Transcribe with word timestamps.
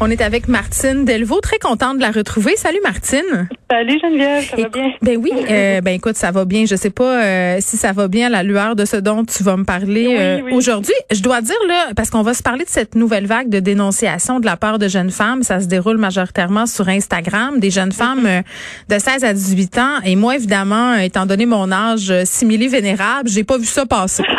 On 0.00 0.08
est 0.10 0.20
avec 0.20 0.46
Martine 0.46 1.04
Delvaux, 1.04 1.40
très 1.40 1.58
contente 1.58 1.96
de 1.96 2.02
la 2.02 2.12
retrouver. 2.12 2.54
Salut 2.54 2.78
Martine. 2.84 3.48
Salut 3.68 3.98
Geneviève, 4.00 4.44
ça 4.48 4.56
va 4.56 4.68
bien? 4.68 4.92
Ben 5.02 5.16
oui, 5.20 5.32
euh, 5.50 5.80
ben 5.84 5.94
écoute, 5.94 6.14
ça 6.14 6.30
va 6.30 6.44
bien. 6.44 6.66
Je 6.66 6.76
sais 6.76 6.90
pas 6.90 7.20
euh, 7.24 7.56
si 7.60 7.76
ça 7.76 7.90
va 7.92 8.06
bien 8.06 8.28
à 8.28 8.30
la 8.30 8.42
lueur 8.44 8.76
de 8.76 8.84
ce 8.84 8.96
dont 8.96 9.24
tu 9.24 9.42
vas 9.42 9.56
me 9.56 9.64
parler 9.64 10.06
Oui, 10.06 10.16
euh, 10.16 10.40
oui. 10.44 10.52
aujourd'hui. 10.54 10.94
Je 11.10 11.20
dois 11.20 11.40
dire 11.40 11.56
là, 11.66 11.88
parce 11.96 12.10
qu'on 12.10 12.22
va 12.22 12.32
se 12.34 12.44
parler 12.44 12.64
de 12.64 12.70
cette 12.70 12.94
nouvelle 12.94 13.26
vague 13.26 13.48
de 13.48 13.58
dénonciation 13.58 14.38
de 14.38 14.46
la 14.46 14.56
part 14.56 14.78
de 14.78 14.86
jeunes 14.86 15.10
femmes. 15.10 15.42
Ça 15.42 15.58
se 15.58 15.66
déroule 15.66 15.98
majoritairement 15.98 16.66
sur 16.66 16.88
Instagram, 16.88 17.58
des 17.58 17.70
jeunes 17.70 17.92
femmes 17.92 18.24
Mm-hmm. 18.24 18.42
euh, 18.90 18.94
de 18.96 18.98
16 19.00 19.24
à 19.24 19.34
18 19.34 19.78
ans. 19.78 20.00
Et 20.04 20.14
moi, 20.14 20.36
évidemment, 20.36 20.92
euh, 20.92 20.98
étant 20.98 21.26
donné 21.26 21.44
mon 21.44 21.70
âge 21.72 22.10
euh, 22.10 22.22
simili 22.24 22.68
vénérable, 22.68 23.28
j'ai 23.28 23.42
pas 23.44 23.58
vu 23.58 23.66
ça 23.66 23.84
passer. 23.84 24.22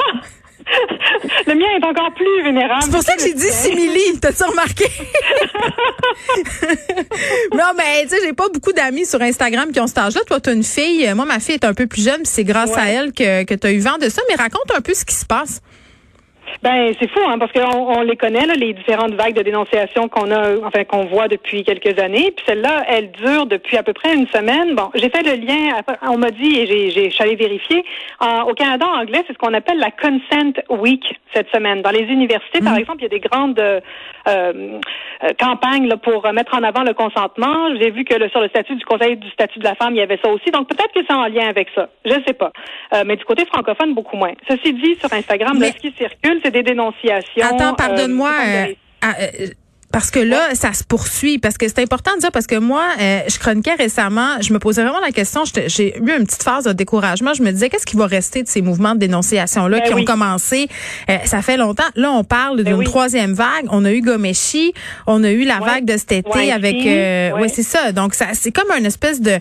Mien 1.59 1.67
est 1.77 1.85
encore 1.85 2.13
plus 2.13 2.43
vénérable. 2.43 2.83
C'est 2.83 2.91
pour 2.91 3.03
ça 3.03 3.15
que 3.15 3.21
j'ai 3.21 3.33
dit 3.33 3.51
simili. 3.51 3.99
T'as-tu 4.21 4.43
remarqué? 4.43 4.85
non, 7.53 7.73
mais 7.77 8.03
tu 8.03 8.09
sais, 8.09 8.21
j'ai 8.23 8.33
pas 8.33 8.47
beaucoup 8.47 8.71
d'amis 8.71 9.05
sur 9.05 9.21
Instagram 9.21 9.71
qui 9.71 9.79
ont 9.81 9.87
cet 9.87 9.97
âge-là. 9.97 10.21
Toi, 10.25 10.39
t'as 10.39 10.53
une 10.53 10.63
fille. 10.63 11.11
Moi, 11.13 11.25
ma 11.25 11.39
fille 11.39 11.55
est 11.55 11.65
un 11.65 11.73
peu 11.73 11.85
plus 11.85 12.03
jeune, 12.03 12.23
c'est 12.23 12.45
grâce 12.45 12.77
à 12.77 12.85
elle 12.87 13.11
que, 13.11 13.43
que 13.43 13.55
t'as 13.55 13.71
eu 13.71 13.79
vent 13.79 13.97
de 13.97 14.07
ça. 14.07 14.21
Mais 14.29 14.35
raconte 14.35 14.71
un 14.73 14.81
peu 14.81 14.93
ce 14.93 15.03
qui 15.03 15.15
se 15.15 15.25
passe. 15.25 15.61
Ben 16.63 16.93
c'est 16.99 17.09
fou, 17.09 17.19
hein, 17.27 17.37
parce 17.39 17.51
qu'on 17.51 17.97
on 17.97 18.01
les 18.01 18.15
connaît 18.15 18.45
là, 18.45 18.53
les 18.55 18.73
différentes 18.73 19.13
vagues 19.13 19.35
de 19.35 19.43
dénonciation 19.43 20.07
qu'on 20.09 20.31
a, 20.31 20.57
enfin 20.65 20.83
qu'on 20.83 21.05
voit 21.05 21.27
depuis 21.27 21.63
quelques 21.63 21.97
années. 21.99 22.31
Puis 22.35 22.45
celle-là, 22.47 22.83
elle 22.87 23.11
dure 23.11 23.45
depuis 23.45 23.77
à 23.77 23.83
peu 23.83 23.93
près 23.93 24.13
une 24.13 24.27
semaine. 24.27 24.75
Bon, 24.75 24.89
j'ai 24.95 25.09
fait 25.09 25.23
le 25.23 25.45
lien. 25.45 25.79
On 26.09 26.17
m'a 26.17 26.31
dit 26.31 26.59
et 26.59 26.65
j'ai, 26.65 26.89
j'ai, 26.91 27.11
allée 27.19 27.35
vérifier. 27.35 27.83
En- 28.19 28.43
au 28.43 28.53
Canada 28.53 28.85
anglais, 28.87 29.23
c'est 29.27 29.33
ce 29.33 29.37
qu'on 29.37 29.53
appelle 29.53 29.79
la 29.79 29.91
Consent 29.91 30.53
Week 30.69 31.03
cette 31.33 31.49
semaine. 31.53 31.81
Dans 31.81 31.91
les 31.91 32.03
universités, 32.03 32.59
par 32.61 32.75
exemple, 32.77 32.99
il 32.99 33.03
y 33.03 33.05
a 33.05 33.09
des 33.09 33.19
grandes 33.19 33.59
euh, 33.59 33.79
euh, 34.27 34.79
campagnes 35.39 35.87
là, 35.87 35.97
pour 35.97 36.31
mettre 36.33 36.55
en 36.55 36.63
avant 36.63 36.83
le 36.83 36.93
consentement. 36.93 37.75
J'ai 37.79 37.91
vu 37.91 38.03
que 38.05 38.15
le, 38.15 38.29
sur 38.29 38.41
le 38.41 38.47
statut 38.49 38.75
du 38.75 38.85
Conseil 38.85 39.17
du 39.17 39.29
statut 39.29 39.59
de 39.59 39.63
la 39.63 39.75
femme, 39.75 39.93
il 39.95 39.99
y 39.99 40.01
avait 40.01 40.19
ça 40.23 40.29
aussi. 40.29 40.49
Donc 40.51 40.67
peut-être 40.67 40.91
que 40.93 41.01
c'est 41.07 41.13
en 41.13 41.25
lien 41.27 41.47
avec 41.47 41.67
ça. 41.75 41.89
Je 42.05 42.15
sais 42.25 42.33
pas. 42.33 42.51
Euh, 42.93 43.03
mais 43.05 43.15
du 43.15 43.25
côté 43.25 43.45
francophone, 43.45 43.93
beaucoup 43.93 44.17
moins. 44.17 44.33
Ceci 44.49 44.73
dit, 44.73 44.95
sur 44.95 45.11
Instagram, 45.13 45.57
Mais- 45.59 45.67
là, 45.67 45.71
ce 45.73 45.79
qui 45.81 45.91
circule, 45.97 46.38
c'est 46.43 46.51
des 46.51 46.63
dénonciations. 46.63 47.45
Attends, 47.45 47.71
euh, 47.73 47.75
pardonne-moi. 47.75 48.31
euh, 48.47 48.65
ah, 49.01 49.13
euh, 49.21 49.47
parce 49.91 50.11
que 50.11 50.19
là, 50.19 50.53
ça 50.53 50.71
se 50.73 50.83
poursuit. 50.83 51.39
Parce 51.39 51.57
que 51.57 51.67
c'est 51.67 51.79
important 51.79 52.11
de 52.15 52.19
dire, 52.19 52.31
parce 52.31 52.45
que 52.45 52.57
moi, 52.59 52.83
euh, 53.01 53.21
je 53.27 53.39
chroniquais 53.39 53.73
récemment, 53.73 54.39
je 54.39 54.53
me 54.53 54.59
posais 54.59 54.83
vraiment 54.83 54.99
la 54.99 55.09
question, 55.11 55.41
j'ai 55.65 55.97
eu 55.97 56.11
une 56.15 56.25
petite 56.27 56.43
phase 56.43 56.65
de 56.65 56.73
découragement. 56.73 57.33
Je 57.33 57.41
me 57.41 57.49
disais, 57.51 57.69
qu'est-ce 57.69 57.87
qui 57.87 57.97
va 57.97 58.05
rester 58.05 58.43
de 58.43 58.47
ces 58.47 58.61
mouvements 58.61 58.93
de 58.93 58.99
dénonciation-là 58.99 59.79
Ben 59.79 59.87
qui 59.87 59.93
oui. 59.95 60.01
ont 60.01 60.05
commencé, 60.05 60.67
euh, 61.09 61.17
ça 61.25 61.41
fait 61.41 61.57
longtemps. 61.57 61.89
Là, 61.95 62.11
on 62.11 62.23
parle 62.23 62.57
d'une 62.57 62.65
Ben 62.65 62.73
oui. 62.75 62.85
troisième 62.85 63.33
vague. 63.33 63.65
On 63.71 63.83
a 63.83 63.91
eu 63.91 64.01
Gomeshi, 64.01 64.73
on 65.07 65.23
a 65.23 65.31
eu 65.31 65.43
la 65.43 65.57
Ouais. 65.59 65.65
vague 65.65 65.85
de 65.85 65.97
cet 65.97 66.11
été 66.11 66.51
avec... 66.51 66.75
Euh, 66.85 67.31
ouais. 67.31 67.41
ouais, 67.41 67.47
c'est 67.49 67.63
ça. 67.63 67.91
Donc, 67.91 68.13
ça, 68.13 68.27
c'est 68.33 68.51
comme 68.51 68.69
une 68.77 68.85
espèce 68.85 69.19
de, 69.21 69.39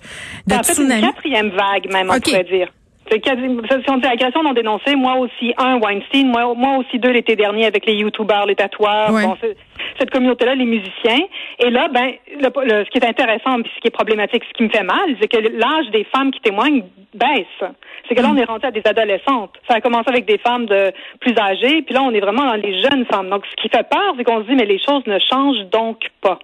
tsunami. 0.63 1.03
une 1.03 1.13
quatrième 1.13 1.51
vague, 1.51 1.93
même, 1.93 2.11
on 2.11 2.19
pourrait 2.21 2.45
dire. 2.45 2.69
C'est 3.11 3.21
quasi- 3.21 3.43
Si 3.43 3.91
on 3.91 3.97
dit 3.99 4.07
agression 4.07 4.43
non 4.43 4.53
dénoncée, 4.53 4.95
moi 4.95 5.17
aussi 5.17 5.55
un 5.57 5.79
Weinstein, 5.79 6.29
moi, 6.29 6.53
moi 6.55 6.77
aussi 6.79 6.99
deux 6.99 7.11
l'été 7.11 7.37
dernier 7.37 7.65
avec 7.67 7.87
les 7.87 7.95
youtubeurs, 7.95 8.45
les 8.47 8.55
tatoueurs, 8.55 9.13
Ouais. 9.13 9.25
bon, 9.25 9.37
c'est- 9.41 9.57
cette 9.99 10.11
communauté-là, 10.11 10.55
les 10.55 10.65
musiciens. 10.65 11.21
Et 11.61 11.71
là, 11.71 11.89
ben, 11.89 12.13
le- 12.41 12.65
le- 12.65 12.85
ce 12.85 12.91
qui 12.91 12.99
est 12.99 13.07
intéressant, 13.07 13.61
puis 13.63 13.71
ce 13.77 13.81
qui 13.81 13.89
est 13.89 13.91
problématique, 13.91 14.43
ce 14.49 14.53
qui 14.57 14.63
me 14.65 14.69
fait 14.71 14.83
mal, 14.85 15.09
c'est 15.21 15.29
que 15.29 15.39
l'âge 15.39 15.91
des 15.93 16.05
femmes 16.15 16.31
qui 16.31 16.41
témoignent 16.41 16.83
baisse. 17.15 17.71
C'est 18.09 18.15
que 18.15 18.21
là, 18.23 18.29
on 18.33 18.37
est 18.37 18.45
rendu 18.45 18.65
à 18.67 18.71
des 18.71 18.83
adolescentes. 18.85 19.55
Ça 19.69 19.77
a 19.77 19.81
commencé 19.81 20.09
avec 20.09 20.25
des 20.27 20.39
femmes 20.39 20.67
de 20.67 20.93
plus 21.21 21.35
âgées, 21.39 21.83
puis 21.83 21.95
là, 21.95 22.03
on 22.03 22.13
est 22.13 22.21
vraiment 22.21 22.45
dans 22.45 22.55
les 22.55 22.81
jeunes 22.83 23.05
femmes. 23.07 23.29
Donc, 23.31 23.45
ce 23.51 23.63
qui 23.63 23.69
fait 23.69 23.87
peur, 23.89 24.15
c'est 24.17 24.25
qu'on 24.25 24.43
se 24.43 24.49
dit, 24.49 24.55
mais 24.55 24.65
les 24.67 24.79
choses 24.79 25.07
ne 25.07 25.19
changent 25.19 25.65
donc 25.73 25.99
pas. 26.21 26.39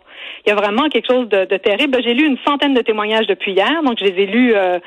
Il 0.47 0.50
y 0.50 0.53
a 0.53 0.56
vraiment 0.56 0.88
quelque 0.88 1.06
chose 1.06 1.28
de, 1.28 1.44
de 1.44 1.56
terrible. 1.56 1.99
J'ai 2.03 2.15
lu 2.15 2.26
une 2.26 2.38
centaine 2.47 2.75
de 2.75 2.81
témoignages 2.82 3.26
depuis 3.26 3.53
hier, 3.53 3.82
donc 3.82 3.99
je 3.99 4.05
les 4.05 4.22
ai 4.22 4.26
lus 4.26 4.53
euh, 4.55 4.78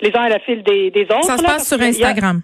les 0.00 0.10
uns 0.16 0.22
à 0.22 0.28
la 0.28 0.38
file 0.40 0.62
des, 0.62 0.90
des 0.90 1.04
autres. 1.04 1.24
Ça 1.24 1.36
se 1.38 1.42
là, 1.42 1.48
passe 1.50 1.68
sur 1.68 1.80
Instagram. 1.80 2.40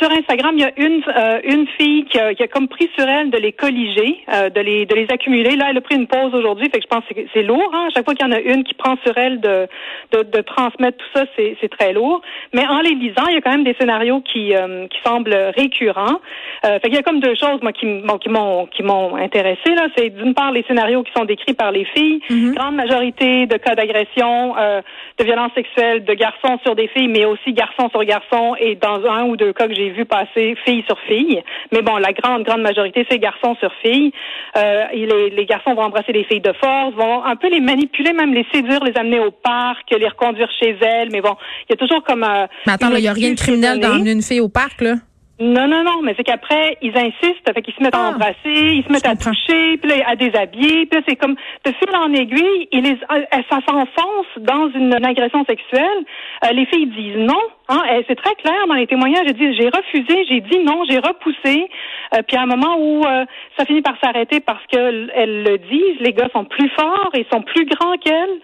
Sur 0.00 0.10
Instagram, 0.10 0.54
il 0.56 0.60
y 0.60 0.64
a 0.64 0.72
une 0.76 1.02
euh, 1.16 1.40
une 1.44 1.66
fille 1.78 2.04
qui 2.04 2.18
a, 2.18 2.34
qui 2.34 2.42
a 2.42 2.48
comme 2.48 2.68
pris 2.68 2.88
sur 2.96 3.06
elle 3.08 3.30
de 3.30 3.38
les 3.38 3.52
colliger, 3.52 4.18
euh, 4.32 4.48
de 4.50 4.60
les 4.60 4.86
de 4.86 4.94
les 4.94 5.06
accumuler. 5.10 5.56
Là, 5.56 5.66
elle 5.70 5.76
a 5.78 5.80
pris 5.80 5.96
une 5.96 6.06
pause 6.06 6.34
aujourd'hui, 6.34 6.66
fait 6.70 6.78
que 6.78 6.84
je 6.84 6.88
pense 6.88 7.04
que 7.08 7.14
c'est- 7.32 7.42
lourd. 7.42 7.70
Hein? 7.72 7.86
À 7.88 7.90
chaque 7.94 8.04
fois 8.04 8.14
qu'il 8.14 8.26
y 8.26 8.28
en 8.28 8.32
a 8.32 8.40
une 8.40 8.64
qui 8.64 8.74
prend 8.74 8.96
sur 9.04 9.16
elle 9.16 9.40
de 9.40 9.66
de, 10.12 10.22
de 10.22 10.40
transmettre 10.42 10.98
tout 10.98 11.10
ça, 11.14 11.24
c'est 11.36 11.56
c'est 11.60 11.68
très 11.68 11.92
lourd. 11.92 12.20
Mais 12.52 12.66
en 12.66 12.80
les 12.80 12.94
lisant, 12.94 13.26
il 13.28 13.34
y 13.34 13.38
a 13.38 13.40
quand 13.40 13.50
même 13.52 13.64
des 13.64 13.74
scénarios 13.80 14.20
qui 14.20 14.54
euh, 14.54 14.86
qui 14.88 14.98
semblent 15.04 15.36
récurrents. 15.56 16.20
Euh, 16.66 16.78
fait 16.80 16.88
qu'il 16.88 16.94
y 16.94 16.98
a 16.98 17.02
comme 17.02 17.20
deux 17.20 17.34
choses 17.34 17.60
moi 17.62 17.72
qui 17.72 17.86
bon, 17.86 18.18
qui 18.18 18.28
m'ont 18.28 18.66
qui 18.66 18.82
m'ont 18.82 19.16
intéressé 19.16 19.74
là. 19.74 19.88
C'est 19.96 20.10
d'une 20.10 20.34
part 20.34 20.52
les 20.52 20.62
scénarios 20.64 21.02
qui 21.02 21.12
sont 21.16 21.24
décrits 21.24 21.54
par 21.54 21.72
les 21.72 21.84
filles, 21.84 22.20
grande 22.54 22.74
majorité 22.76 23.46
de 23.46 23.56
cas 23.56 23.74
d'agression, 23.74 24.54
euh, 24.58 24.80
de 25.18 25.24
violence 25.24 25.52
sexuelle 25.54 26.04
de 26.04 26.14
garçons 26.14 26.58
sur 26.64 26.74
des 26.74 26.88
filles, 26.88 27.08
mais 27.08 27.24
aussi 27.24 27.52
garçons 27.52 27.88
sur 27.90 28.04
garçons 28.04 28.54
et 28.60 28.74
dans 28.74 29.04
un 29.08 29.24
ou 29.24 29.36
deux 29.36 29.52
cas 29.52 29.66
que 29.68 29.74
j'ai 29.74 29.87
vu 29.90 30.04
passer 30.04 30.56
fille 30.64 30.84
sur 30.86 30.98
fille. 31.08 31.42
Mais 31.72 31.82
bon, 31.82 31.96
la 31.96 32.12
grande, 32.12 32.44
grande 32.44 32.62
majorité, 32.62 33.06
c'est 33.10 33.18
garçons 33.18 33.56
sur 33.60 33.72
filles. 33.82 34.12
Euh, 34.56 34.84
les, 34.92 35.30
les 35.30 35.46
garçons 35.46 35.74
vont 35.74 35.82
embrasser 35.82 36.12
les 36.12 36.24
filles 36.24 36.40
de 36.40 36.52
force, 36.52 36.94
vont 36.94 37.24
un 37.24 37.36
peu 37.36 37.48
les 37.48 37.60
manipuler, 37.60 38.12
même 38.12 38.32
les 38.34 38.46
séduire, 38.52 38.82
les 38.84 38.96
amener 38.96 39.20
au 39.20 39.30
parc, 39.30 39.90
les 39.90 40.08
reconduire 40.08 40.50
chez 40.60 40.76
elles. 40.80 41.10
Mais 41.10 41.20
bon, 41.20 41.36
il 41.68 41.72
y 41.72 41.74
a 41.74 41.76
toujours 41.76 42.02
comme... 42.02 42.24
euh, 42.24 42.46
Mais 42.66 42.72
attends, 42.72 42.90
il 42.94 43.02
n'y 43.02 43.08
a 43.08 43.12
rien 43.12 43.30
de 43.30 43.38
criminel 43.38 43.80
d'emmener 43.80 44.12
une 44.12 44.22
fille 44.22 44.40
au 44.40 44.48
parc, 44.48 44.80
là. 44.80 44.94
Non, 45.40 45.68
non, 45.68 45.84
non, 45.84 46.02
mais 46.02 46.14
c'est 46.16 46.24
qu'après, 46.24 46.76
ils 46.82 46.96
insistent, 46.98 47.52
fait 47.54 47.62
qu'ils 47.62 47.74
se 47.74 47.80
mettent 47.82 47.94
Ah. 47.96 48.08
à 48.08 48.10
embrasser, 48.10 48.34
ils 48.44 48.84
se 48.84 48.90
mettent 48.92 49.06
à 49.06 49.14
toucher, 49.14 49.76
puis 49.76 49.88
là, 49.88 49.96
à 50.08 50.16
déshabiller, 50.16 50.86
puis 50.86 50.98
là, 50.98 51.02
c'est 51.08 51.14
comme 51.14 51.36
de 51.64 51.70
fil 51.72 51.94
en 51.96 52.12
aiguille, 52.12 52.68
ils 52.72 52.82
les, 52.82 52.92
euh, 52.94 53.24
ça 53.48 53.58
s'enfonce 53.68 54.26
dans 54.38 54.68
une, 54.70 54.92
une 54.92 55.04
agression 55.06 55.44
sexuelle. 55.44 56.04
Euh, 56.44 56.52
les 56.52 56.66
filles 56.66 56.86
disent 56.86 57.18
non, 57.18 57.40
hein, 57.68 57.82
c'est 58.08 58.16
très 58.16 58.34
clair 58.34 58.66
dans 58.66 58.74
les 58.74 58.88
témoignages. 58.88 59.26
J'ai 59.28 59.34
dit, 59.34 59.54
j'ai 59.56 59.68
refusé, 59.68 60.24
j'ai 60.28 60.40
dit 60.40 60.58
non, 60.64 60.82
j'ai 60.88 60.98
repoussé, 60.98 61.68
Euh, 62.14 62.22
puis 62.26 62.38
à 62.38 62.42
un 62.42 62.46
moment 62.46 62.76
où 62.78 63.04
euh, 63.04 63.26
ça 63.58 63.66
finit 63.66 63.82
par 63.82 63.94
s'arrêter 64.02 64.40
parce 64.40 64.64
que 64.72 64.78
elles 65.14 65.42
le 65.44 65.58
disent, 65.58 66.00
les 66.00 66.14
gars 66.14 66.28
sont 66.32 66.46
plus 66.46 66.70
forts, 66.70 67.10
ils 67.14 67.26
sont 67.30 67.42
plus 67.42 67.66
grands 67.66 67.96
qu'elles. 67.98 68.38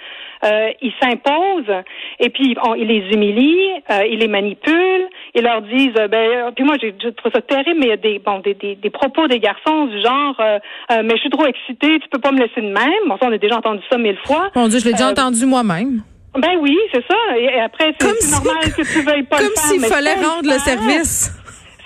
Euh, 0.44 0.70
ils 0.82 0.92
s'imposent 1.00 1.74
et 2.20 2.28
puis 2.28 2.54
on, 2.62 2.74
ils 2.74 2.86
les 2.86 3.02
humilient, 3.14 3.72
euh, 3.90 4.04
ils 4.10 4.18
les 4.18 4.28
manipulent, 4.28 5.08
ils 5.34 5.42
leur 5.42 5.62
disent 5.62 5.96
euh, 5.98 6.06
ben 6.06 6.28
euh, 6.30 6.50
puis 6.54 6.64
moi 6.64 6.76
j'ai 6.80 6.94
je 7.02 7.08
trouve 7.08 7.32
ça 7.32 7.40
terrible 7.40 7.78
mais 7.80 7.86
il 7.86 7.88
y 7.88 7.92
a 7.92 7.96
des 7.96 8.18
bon 8.18 8.40
des, 8.40 8.52
des, 8.54 8.74
des 8.74 8.90
propos 8.90 9.26
des 9.26 9.38
garçons 9.40 9.86
du 9.86 10.00
genre 10.02 10.36
euh, 10.40 10.58
euh, 10.92 11.02
mais 11.02 11.14
je 11.16 11.20
suis 11.20 11.30
trop 11.30 11.46
excitée, 11.46 11.98
tu 11.98 12.08
peux 12.10 12.18
pas 12.20 12.30
me 12.32 12.40
laisser 12.40 12.60
de 12.60 12.66
même. 12.72 13.04
Bon 13.08 13.16
ça 13.16 13.26
on 13.28 13.32
a 13.32 13.38
déjà 13.38 13.56
entendu 13.56 13.80
ça 13.90 13.96
mille 13.96 14.18
fois. 14.26 14.50
Mon 14.54 14.68
Dieu, 14.68 14.80
je 14.80 14.84
l'ai 14.84 14.92
déjà 14.92 15.08
entendu 15.08 15.46
moi-même. 15.46 16.02
Ben 16.36 16.58
oui, 16.60 16.76
c'est 16.92 17.04
ça. 17.08 17.38
Et, 17.38 17.60
après 17.60 17.94
c'est 17.98 18.06
Comme 18.06 18.16
si- 18.20 18.32
normal 18.32 18.64
que 18.76 18.82
tu 18.82 19.00
veuilles 19.02 19.22
pas 19.22 19.36
Comme 19.38 19.46
le 19.46 19.52
faire. 19.54 19.62
s'il 19.70 19.80
mais 19.80 19.88
fallait 19.88 20.14
rendre 20.14 20.42
le 20.44 20.58
service. 20.58 21.32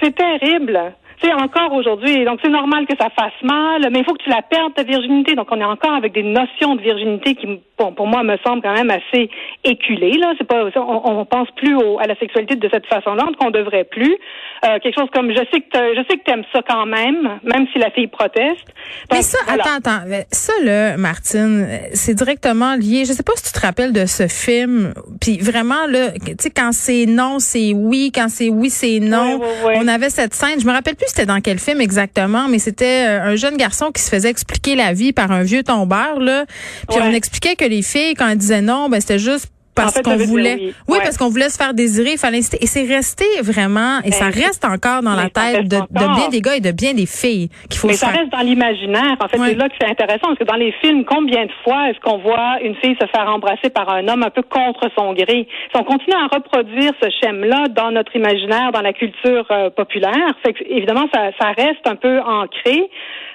C'est 0.02 0.14
terrible. 0.16 0.80
Tu 1.20 1.26
sais, 1.26 1.34
encore 1.34 1.72
aujourd'hui, 1.72 2.24
donc 2.24 2.38
c'est 2.42 2.50
normal 2.50 2.86
que 2.86 2.94
ça 2.98 3.08
fasse 3.10 3.32
mal, 3.42 3.88
mais 3.90 4.00
il 4.00 4.04
faut 4.04 4.14
que 4.14 4.22
tu 4.22 4.30
la 4.30 4.42
perdes, 4.42 4.74
ta 4.74 4.84
virginité. 4.84 5.34
Donc 5.34 5.48
on 5.50 5.60
est 5.60 5.64
encore 5.64 5.94
avec 5.94 6.12
des 6.12 6.22
notions 6.22 6.76
de 6.76 6.80
virginité 6.80 7.34
qui, 7.34 7.60
bon, 7.76 7.92
pour 7.92 8.06
moi, 8.06 8.22
me 8.22 8.36
semblent 8.46 8.62
quand 8.62 8.74
même 8.74 8.90
assez 8.90 9.28
éculées. 9.64 10.16
Là, 10.18 10.34
c'est 10.38 10.46
pas, 10.46 10.64
on, 10.76 11.20
on 11.20 11.24
pense 11.24 11.48
plus 11.56 11.74
au, 11.74 11.98
à 11.98 12.06
la 12.06 12.16
sexualité 12.16 12.54
de 12.56 12.68
cette 12.72 12.86
façon-là, 12.86 13.24
qu'on 13.38 13.50
devrait 13.50 13.84
plus. 13.84 14.16
Euh, 14.64 14.78
quelque 14.80 14.98
chose 14.98 15.08
comme, 15.12 15.30
je 15.30 15.38
sais 15.52 15.60
que 15.60 15.94
je 15.96 16.04
sais 16.08 16.18
que 16.18 16.24
t'aimes 16.24 16.44
ça 16.52 16.60
quand 16.68 16.86
même, 16.86 17.40
même 17.44 17.66
si 17.72 17.78
la 17.78 17.90
fille 17.90 18.08
proteste. 18.08 18.66
Mais 19.12 19.22
ça, 19.22 19.38
voilà. 19.46 19.64
attends, 19.64 19.90
attends. 19.90 20.24
Ça, 20.30 20.52
là, 20.64 20.96
Martine, 20.96 21.66
c'est 21.92 22.14
directement 22.14 22.74
lié. 22.74 23.04
Je 23.04 23.12
sais 23.12 23.22
pas 23.22 23.32
si 23.36 23.52
tu 23.52 23.60
te 23.60 23.64
rappelles 23.64 23.92
de 23.92 24.06
ce 24.06 24.26
film. 24.26 24.94
Puis 25.20 25.38
vraiment, 25.38 25.86
là, 25.88 26.10
tu 26.12 26.34
sais, 26.38 26.50
quand 26.50 26.72
c'est 26.72 27.06
non, 27.06 27.38
c'est 27.38 27.72
oui. 27.74 28.10
Quand 28.14 28.28
c'est 28.28 28.48
oui, 28.50 28.70
c'est 28.70 28.98
non. 29.00 29.38
Ouais, 29.38 29.46
ouais, 29.46 29.66
ouais. 29.66 29.78
On 29.78 29.88
avait 29.88 30.10
cette 30.10 30.34
scène. 30.34 30.60
Je 30.60 30.66
me 30.66 30.72
rappelle 30.72 30.96
plus 30.96 31.07
c'était 31.08 31.26
dans 31.26 31.40
quel 31.40 31.58
film 31.58 31.80
exactement, 31.80 32.48
mais 32.48 32.58
c'était 32.58 33.06
euh, 33.06 33.32
un 33.32 33.36
jeune 33.36 33.56
garçon 33.56 33.90
qui 33.92 34.02
se 34.02 34.10
faisait 34.10 34.30
expliquer 34.30 34.74
la 34.74 34.92
vie 34.92 35.12
par 35.12 35.32
un 35.32 35.42
vieux 35.42 35.62
tombeur 35.62 36.20
là. 36.20 36.46
Puis 36.88 36.98
on 37.00 37.12
expliquait 37.12 37.56
que 37.56 37.64
les 37.64 37.82
filles 37.82 38.14
quand 38.14 38.28
elles 38.28 38.38
disaient 38.38 38.62
non, 38.62 38.88
ben 38.88 39.00
c'était 39.00 39.18
juste 39.18 39.48
parce 39.82 39.92
En 39.92 39.96
fait, 39.96 40.02
qu'on 40.02 40.16
voulait. 40.16 40.54
oui. 40.60 40.74
Oui, 40.88 40.98
Ouais. 40.98 41.04
parce 41.04 41.16
qu'on 41.16 41.28
voulait 41.28 41.48
se 41.48 41.56
faire 41.56 41.74
désirer, 41.74 42.12
il 42.12 42.18
fallait. 42.18 42.38
Et 42.60 42.66
c'est 42.66 42.84
resté 42.84 43.24
vraiment, 43.42 43.98
et 44.04 44.10
Ben, 44.10 44.12
ça 44.12 44.24
reste 44.26 44.64
encore 44.64 45.02
dans 45.02 45.14
la 45.14 45.28
tête 45.30 45.68
de, 45.68 45.78
bien 45.90 46.28
des 46.30 46.40
gars 46.40 46.56
et 46.56 46.60
de 46.60 46.72
bien 46.72 46.92
des 46.94 47.06
filles 47.06 47.48
qu'il 47.70 47.78
faut 47.78 47.88
Mais 47.88 47.94
ça 47.94 48.08
reste 48.08 48.30
dans 48.30 48.40
l'imaginaire. 48.40 49.16
En 49.20 49.28
fait, 49.28 49.38
Ouais. 49.38 49.48
c'est 49.50 49.54
là 49.54 49.68
que 49.68 49.74
c'est 49.80 49.88
intéressant 49.88 50.26
parce 50.28 50.38
que 50.38 50.44
dans 50.44 50.56
les 50.56 50.72
films, 50.82 51.04
combien 51.04 51.44
de 51.46 51.52
fois 51.64 51.88
est-ce 51.90 52.00
qu'on 52.00 52.18
voit 52.18 52.58
une 52.62 52.74
fille 52.76 52.96
se 53.00 53.06
faire 53.06 53.28
embrasser 53.28 53.70
par 53.70 53.88
un 53.90 54.06
homme 54.08 54.22
un 54.22 54.30
peu 54.30 54.42
contre 54.42 54.88
son 54.96 55.12
gré? 55.14 55.46
Si 55.72 55.76
on 55.80 55.84
continue 55.84 56.16
à 56.16 56.26
reproduire 56.34 56.92
ce 57.02 57.08
schème-là 57.20 57.68
dans 57.68 57.90
notre 57.90 58.14
imaginaire, 58.16 58.72
dans 58.72 58.82
la 58.82 58.92
culture 58.92 59.46
euh, 59.50 59.70
populaire, 59.70 60.34
fait 60.44 60.52
que, 60.52 60.64
évidemment 60.68 61.06
ça, 61.14 61.30
ça 61.40 61.48
reste 61.56 61.86
un 61.86 61.96
peu 61.96 62.20
ancré. 62.20 62.88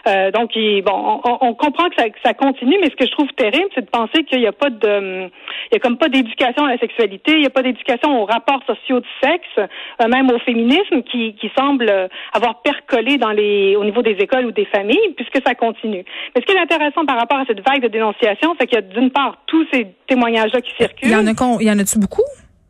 Euh, 0.05 0.31
donc, 0.31 0.51
il- 0.55 0.81
bon, 0.81 0.91
on, 1.23 1.38
on- 1.41 1.53
comprend 1.53 1.88
que 1.89 1.95
ça, 1.97 2.09
que 2.09 2.17
ça 2.25 2.33
continue, 2.33 2.77
mais 2.81 2.89
ce 2.89 2.95
que 2.95 3.05
je 3.05 3.11
trouve 3.11 3.27
terrible, 3.38 3.69
c'est 3.73 3.85
de 3.85 3.89
penser 3.89 4.23
qu'il 4.25 4.39
n'y 4.39 4.47
a 4.47 4.51
pas 4.51 4.69
de, 4.69 4.88
hum, 4.88 5.29
il 5.71 5.73
y 5.73 5.75
a 5.77 5.79
comme 5.79 5.97
pas 5.97 6.09
d'éducation 6.09 6.65
à 6.65 6.71
la 6.71 6.77
sexualité, 6.77 7.31
il 7.33 7.39
n'y 7.39 7.45
a 7.45 7.50
pas 7.50 7.61
d'éducation 7.61 8.21
aux 8.21 8.25
rapports 8.25 8.61
sociaux 8.67 9.00
du 9.00 9.07
sexe, 9.23 9.47
euh, 9.57 10.07
même 10.09 10.29
au 10.29 10.39
féminisme, 10.39 11.03
qui, 11.03 11.35
qui 11.35 11.50
semble 11.57 12.09
avoir 12.33 12.61
percolé 12.61 13.17
dans 13.17 13.31
les, 13.31 13.75
au 13.77 13.83
niveau 13.85 14.01
des 14.01 14.17
écoles 14.19 14.45
ou 14.45 14.51
des 14.51 14.65
familles, 14.65 15.13
puisque 15.15 15.39
ça 15.45 15.55
continue. 15.55 16.03
Mais 16.35 16.41
ce 16.41 16.45
qui 16.45 16.51
est 16.51 16.59
intéressant 16.59 17.05
par 17.05 17.17
rapport 17.17 17.38
à 17.39 17.45
cette 17.45 17.65
vague 17.65 17.81
de 17.81 17.88
dénonciation, 17.88 18.55
c'est 18.59 18.67
qu'il 18.67 18.75
y 18.75 18.79
a 18.79 18.81
d'une 18.81 19.09
part 19.11 19.38
tous 19.47 19.65
ces 19.71 19.88
témoignages-là 20.07 20.59
qui 20.61 20.71
Il 20.79 20.85
circulent. 20.85 21.09
y 21.09 21.15
en 21.15 21.27
a 21.27 21.33
il 21.61 21.67
y 21.67 21.71
en 21.71 21.79
a-tu 21.79 22.00
beaucoup? 22.00 22.23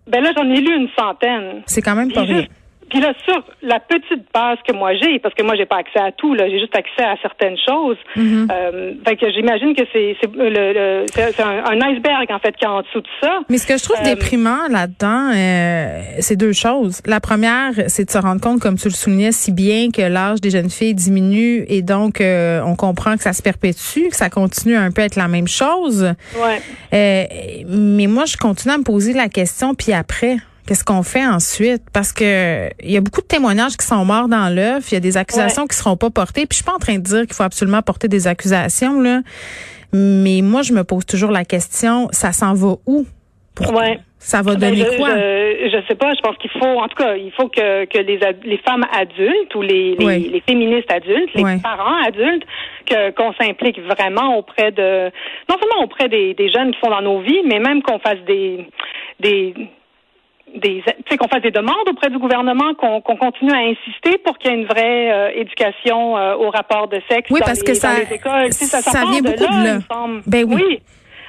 Ben 0.07 0.21
là, 0.21 0.31
j'en 0.35 0.49
ai 0.49 0.59
lu 0.59 0.75
une 0.75 0.89
centaine. 0.97 1.63
C'est 1.65 1.81
quand 1.81 1.95
même 1.95 2.11
pas 2.11 2.21
rien. 2.21 2.43
Puis 2.89 2.99
là, 2.99 3.13
sur 3.25 3.43
la 3.61 3.79
petite 3.79 4.25
base 4.33 4.57
que 4.67 4.73
moi 4.73 4.93
j'ai, 4.95 5.19
parce 5.19 5.33
que 5.35 5.43
moi 5.43 5.55
j'ai 5.55 5.65
pas 5.65 5.77
accès 5.77 5.99
à 5.99 6.11
tout, 6.11 6.33
là, 6.33 6.49
j'ai 6.49 6.59
juste 6.59 6.75
accès 6.75 7.03
à 7.03 7.15
certaines 7.21 7.57
choses. 7.57 7.97
Mm-hmm. 8.15 8.47
euh, 8.51 8.93
fait 9.05 9.15
que 9.15 9.31
j'imagine 9.31 9.75
que 9.75 9.83
c'est 9.91 10.15
c'est 10.21 10.31
le, 10.35 10.49
le- 10.49 11.05
un, 11.41 11.65
un 11.71 11.81
iceberg 11.91 12.27
en 12.31 12.39
fait 12.39 12.55
qui 12.55 12.63
est 12.65 12.67
en 12.67 12.81
dessous 12.81 13.01
de 13.01 13.07
ça. 13.21 13.39
Mais 13.49 13.57
ce 13.57 13.67
que 13.67 13.77
je 13.77 13.83
trouve 13.83 13.97
Euh, 14.01 14.03
déprimant 14.03 14.67
là-dedans, 14.69 15.31
euh, 15.35 16.01
c'est 16.19 16.35
deux 16.35 16.53
choses. 16.53 17.01
La 17.05 17.19
première, 17.19 17.71
c'est 17.87 18.05
de 18.05 18.11
se 18.11 18.17
rendre 18.17 18.41
compte, 18.41 18.59
comme 18.59 18.77
tu 18.77 18.87
le 18.87 18.93
soulignais 18.93 19.31
si 19.31 19.51
bien, 19.51 19.89
que 19.91 20.01
l'âge 20.01 20.41
des 20.41 20.49
jeunes 20.49 20.69
filles 20.69 20.93
diminue 20.93 21.65
et 21.67 21.81
donc 21.81 22.21
euh, 22.21 22.61
on 22.65 22.75
comprend 22.75 23.15
que 23.15 23.23
ça 23.23 23.33
se 23.33 23.41
perpétue, 23.41 24.09
que 24.09 24.15
ça 24.15 24.29
continue 24.29 24.75
un 24.75 24.91
peu 24.91 25.01
à 25.01 25.05
être 25.05 25.15
la 25.15 25.27
même 25.27 25.47
chose. 25.47 26.13
Ouais. 26.35 26.61
Euh, 26.93 27.23
mais 27.67 28.07
moi, 28.07 28.25
je 28.25 28.37
continue 28.37 28.73
à 28.73 28.77
me 28.77 28.83
poser 28.83 29.13
la 29.13 29.29
question, 29.29 29.73
puis 29.73 29.93
après, 29.93 30.37
qu'est-ce 30.67 30.83
qu'on 30.83 31.03
fait 31.03 31.25
ensuite? 31.25 31.83
Parce 31.93 32.11
que 32.13 32.69
il 32.81 32.91
y 32.91 32.97
a 32.97 33.01
beaucoup 33.01 33.21
de 33.21 33.27
témoignages 33.27 33.75
qui 33.77 33.85
sont 33.85 34.03
morts 34.05 34.27
dans 34.27 34.53
l'œuf, 34.53 34.91
il 34.91 34.95
y 34.95 34.97
a 34.97 35.01
des 35.01 35.17
accusations 35.17 35.65
qui 35.67 35.75
seront 35.75 35.97
pas 35.97 36.09
portées, 36.09 36.45
puis 36.45 36.49
je 36.51 36.55
suis 36.57 36.63
pas 36.65 36.73
en 36.75 36.79
train 36.79 36.95
de 36.95 37.03
dire 37.03 37.21
qu'il 37.21 37.33
faut 37.33 37.43
absolument 37.43 37.81
porter 37.81 38.07
des 38.07 38.27
accusations, 38.27 39.01
là. 39.01 39.21
Mais 39.93 40.41
moi, 40.41 40.61
je 40.63 40.73
me 40.73 40.83
pose 40.83 41.05
toujours 41.05 41.31
la 41.31 41.45
question, 41.45 42.07
ça 42.11 42.31
s'en 42.31 42.53
va 42.53 42.75
où? 42.87 43.05
Pourquoi? 43.55 43.81
Ouais. 43.81 43.99
Ça 44.17 44.41
va 44.41 44.55
Ben, 44.55 44.69
donner 44.71 44.85
je, 44.89 44.97
quoi? 44.97 45.09
Je, 45.09 45.69
je 45.69 45.87
sais 45.87 45.95
pas. 45.95 46.13
Je 46.15 46.21
pense 46.21 46.37
qu'il 46.37 46.49
faut, 46.51 46.65
en 46.65 46.87
tout 46.87 46.95
cas, 46.95 47.15
il 47.15 47.29
faut 47.33 47.49
que, 47.49 47.83
que 47.85 47.97
les, 47.99 48.17
les 48.45 48.57
femmes 48.59 48.85
adultes 48.97 49.53
ou 49.53 49.61
les, 49.61 49.95
les, 49.97 50.05
Ouais. 50.05 50.17
les 50.19 50.41
féministes 50.47 50.89
adultes, 50.89 51.29
les 51.35 51.43
Ouais. 51.43 51.57
parents 51.61 52.01
adultes, 52.07 52.43
que 52.87 53.11
qu'on 53.11 53.33
s'implique 53.33 53.79
vraiment 53.81 54.37
auprès 54.37 54.71
de, 54.71 55.11
non 55.49 55.57
seulement 55.61 55.83
auprès 55.83 56.07
des, 56.07 56.33
des 56.35 56.49
jeunes 56.49 56.71
qui 56.71 56.79
sont 56.81 56.89
dans 56.89 57.01
nos 57.01 57.19
vies, 57.19 57.41
mais 57.45 57.59
même 57.59 57.81
qu'on 57.83 57.99
fasse 57.99 58.19
des, 58.25 58.65
des 59.19 59.53
des, 60.55 60.83
tu 60.85 60.93
sais, 61.09 61.17
qu'on 61.17 61.27
fasse 61.27 61.41
des 61.41 61.51
demandes 61.51 61.87
auprès 61.89 62.09
du 62.09 62.17
gouvernement, 62.19 62.73
qu'on 62.75 63.01
continue 63.01 63.51
à 63.51 63.57
insister 63.59 64.17
pour 64.23 64.37
qu'il 64.37 64.51
y 64.51 64.53
ait 64.53 64.57
une 64.57 64.65
vraie 64.67 65.11
euh, 65.11 65.29
éducation 65.35 66.17
euh, 66.17 66.35
au 66.35 66.49
rapport 66.49 66.87
de 66.87 67.01
sexe 67.09 67.29
Oui, 67.31 67.39
dans, 67.39 67.45
parce 67.45 67.59
les, 67.59 67.65
que 67.65 67.71
dans 67.71 67.79
ça- 67.79 67.99
les 67.99 68.15
écoles. 68.15 68.53
Ça, 68.53 68.81
ça 68.81 69.05
vient 69.05 69.21
de 69.21 69.29
beaucoup 69.31 69.43
là, 69.43 69.59
de 69.59 69.63
là. 69.65 69.69
il 69.69 69.75
me 69.75 69.81
semble. 69.91 70.21
Ben 70.27 70.45
oui. 70.47 70.79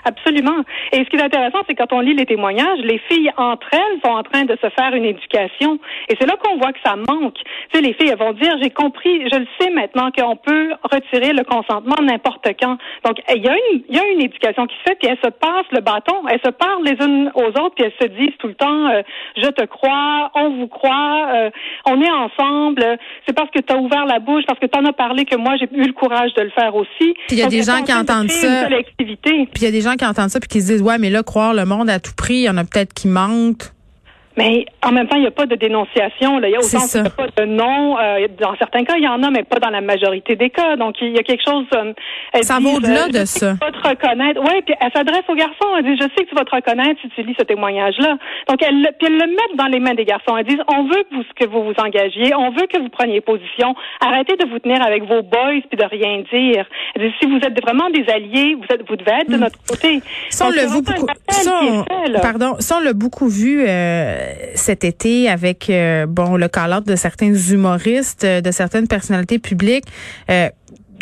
Absolument. 0.05 0.61
Et 0.93 0.99
ce 0.99 1.09
qui 1.11 1.17
est 1.17 1.23
intéressant, 1.23 1.59
c'est 1.69 1.75
quand 1.75 1.93
on 1.93 2.01
lit 2.01 2.15
les 2.15 2.27
témoignages, 2.27 2.79
les 2.81 2.99
filles 3.11 3.31
entre 3.37 3.69
elles 3.73 4.01
sont 4.05 4.11
en 4.13 4.23
train 4.23 4.45
de 4.45 4.57
se 4.61 4.69
faire 4.71 4.93
une 4.95 5.05
éducation. 5.05 5.79
Et 6.09 6.17
c'est 6.21 6.27
là 6.27 6.37
qu'on 6.43 6.57
voit 6.59 6.73
que 6.73 6.79
ça 6.85 6.95
manque. 6.97 7.35
Tu 7.35 7.43
sais, 7.73 7.81
les 7.81 7.93
filles, 7.95 8.09
elles 8.11 8.19
vont 8.19 8.33
dire, 8.33 8.55
j'ai 8.63 8.71
compris, 8.71 9.29
je 9.33 9.39
le 9.39 9.47
sais 9.61 9.71
maintenant 9.71 10.11
qu'on 10.11 10.37
peut 10.37 10.73
retirer 10.91 11.33
le 11.33 11.45
consentement 11.45 11.97
n'importe 12.03 12.47
quand. 12.61 12.77
Donc, 13.05 13.19
il 13.35 13.43
y 13.43 13.49
a 13.49 13.55
une, 13.55 13.83
il 13.89 13.97
y 13.97 13.99
a 13.99 14.07
une 14.09 14.21
éducation 14.21 14.67
qui 14.67 14.75
se 14.77 14.83
fait, 14.91 14.97
puis 14.99 15.09
elles 15.09 15.19
se 15.25 15.31
passent 15.31 15.71
le 15.73 15.81
bâton, 15.81 16.27
elles 16.31 16.41
se 16.45 16.51
parlent 16.51 16.85
les 16.85 17.03
unes 17.05 17.31
aux 17.35 17.49
autres, 17.61 17.75
puis 17.77 17.85
elles 17.85 17.93
se 18.01 18.09
disent 18.15 18.37
tout 18.39 18.49
le 18.49 18.55
temps, 18.55 18.89
euh, 18.89 19.03
je 19.37 19.49
te 19.49 19.65
crois, 19.65 20.31
on 20.35 20.51
vous 20.51 20.69
croit, 20.69 21.29
euh, 21.35 21.51
on 21.87 22.01
est 22.03 22.11
ensemble. 22.11 22.83
euh, 22.83 22.97
C'est 23.27 23.35
parce 23.35 23.51
que 23.51 23.61
tu 23.61 23.73
as 23.73 23.79
ouvert 23.79 24.05
la 24.07 24.19
bouche, 24.19 24.45
parce 24.47 24.59
que 24.59 24.67
tu 24.67 24.79
en 24.79 24.85
as 24.85 24.93
parlé 24.93 25.25
que 25.25 25.37
moi, 25.37 25.55
j'ai 25.59 25.69
eu 25.73 25.87
le 25.87 25.93
courage 25.93 26.33
de 26.35 26.43
le 26.43 26.51
faire 26.51 26.75
aussi. 26.75 27.15
Il 27.31 27.39
y 27.39 27.41
a 27.41 27.45
Donc, 27.45 27.53
des 27.53 27.63
gens 27.63 27.79
en 27.81 27.83
qui 27.83 27.93
entendent 27.93 28.31
ça. 28.31 28.67
Puis 28.69 29.63
il 29.63 29.63
y 29.63 29.67
a 29.67 29.71
des 29.71 29.81
gens 29.81 29.94
qui 29.97 30.07
entendent 30.07 30.31
ça 30.31 30.41
puis 30.41 30.49
qui 30.49 30.63
se 30.63 30.67
disent 30.73 30.83
ouais 30.83 30.99
mais 30.99 31.11
là 31.11 31.23
croire 31.23 31.55
le 31.55 31.65
monde 31.65 31.91
à 31.91 32.01
tout 32.01 32.13
prix, 32.17 32.35
il 32.37 32.43
y 32.43 32.51
en 32.51 32.57
a 32.57 32.65
peut-être 32.65 32.95
qui 32.95 33.09
mentent. 33.09 33.74
Mais 34.37 34.67
en 34.83 34.91
même 34.93 35.07
temps, 35.07 35.17
il 35.17 35.23
n'y 35.23 35.29
a 35.29 35.31
pas 35.31 35.47
de 35.47 35.55
dénonciation. 35.55 36.39
Là. 36.39 36.49
Il 36.49 36.53
y 36.53 36.57
a 36.57 36.59
autant 36.59 36.87
qu'il 36.89 37.01
n'y 37.03 37.07
a 37.07 37.11
pas 37.11 37.27
de 37.37 37.45
nom. 37.47 37.99
euh, 37.99 38.27
dans 38.41 38.57
certains 38.57 38.85
cas, 38.85 38.95
il 38.97 39.05
y 39.05 39.09
en 39.09 39.23
a, 39.23 39.31
mais 39.31 39.45
pas 39.45 39.61
dans 39.61 39.71
la 39.71 39.81
majorité 39.81 40.35
des 40.35 40.51
cas. 40.51 40.77
Donc, 40.77 40.97
il 41.01 41.13
y 41.15 41.19
a 41.19 41.23
quelque 41.23 41.45
chose. 41.45 41.67
euh, 41.75 41.93
elles 42.33 42.45
Ça 42.45 42.59
va 42.61 42.71
au-delà 42.71 43.05
euh, 43.07 43.09
de 43.21 43.25
ça. 43.25 43.55
vas 43.61 43.71
te 43.71 43.89
reconnaître. 43.89 44.41
Oui, 44.43 44.61
puis 44.67 44.75
elle 44.81 44.91
s'adresse 44.93 45.23
aux 45.29 45.35
garçons. 45.37 45.69
Elle 45.79 45.85
dit, 45.85 45.97
je 45.97 46.03
sais 46.17 46.25
que 46.25 46.29
tu 46.31 46.35
vas 46.35 46.45
te 46.45 46.55
reconnaître 46.55 47.01
si 47.01 47.09
tu 47.11 47.23
lis 47.23 47.35
ce 47.39 47.45
témoignage-là. 47.45 48.17
Donc, 48.49 48.61
elle, 48.63 48.81
le- 48.83 48.91
puis 48.99 49.07
elles 49.07 49.19
le 49.19 49.27
mettent 49.29 49.57
dans 49.57 49.67
les 49.67 49.79
mains 49.79 49.95
des 49.95 50.05
garçons. 50.05 50.37
Elles 50.37 50.47
disent, 50.47 50.63
on 50.69 50.85
veut 50.85 51.05
que 51.11 51.15
vous, 51.15 51.23
que 51.39 51.47
vous 51.47 51.63
vous 51.65 51.75
engagiez. 51.79 52.35
On 52.35 52.51
veut 52.51 52.67
que 52.67 52.79
vous 52.81 52.89
preniez 52.89 53.21
position. 53.21 53.75
Arrêtez 54.01 54.37
de 54.37 54.47
vous 54.51 54.59
tenir 54.59 54.83
avec 54.83 55.05
vos 55.05 55.23
boys 55.23 55.61
puis 55.71 55.79
de 55.79 55.85
rien 55.85 56.23
dire. 56.33 56.65
Elles 56.97 57.03
disent, 57.03 57.13
si 57.21 57.27
vous 57.29 57.37
êtes 57.39 57.61
vraiment 57.63 57.89
des 57.91 58.05
alliés, 58.13 58.57
vous, 58.57 58.67
êtes, 58.75 58.87
vous 58.89 58.97
devez 58.97 59.13
être 59.21 59.31
de 59.31 59.37
notre 59.37 59.59
côté. 59.69 60.01
Vu 60.65 60.67
vraiment 60.67 60.81
beaucoup. 60.81 61.07
pardon, 62.21 62.57
on 62.75 62.81
l'a 62.81 62.93
beaucoup 62.93 63.29
vu 63.29 63.65
euh, 63.67 64.24
cet 64.55 64.85
été 64.85 65.29
avec 65.29 65.69
euh, 65.71 66.07
bon 66.07 66.37
le 66.37 66.49
call 66.49 66.83
de 66.85 66.97
certains 66.97 67.35
humoristes, 67.35 68.25
euh, 68.25 68.41
de 68.41 68.51
certaines 68.51 68.89
personnalités 68.89 69.39
publiques, 69.39 69.85
euh, 70.31 70.49